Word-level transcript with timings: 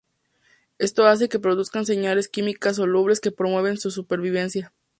Esto 0.79 1.05
hace 1.05 1.29
que 1.29 1.37
produzcan 1.37 1.85
señales 1.85 2.27
químicas 2.27 2.77
solubles 2.77 3.19
que 3.19 3.29
promueven 3.31 3.77
su 3.77 3.91
supervivencia. 3.91 4.73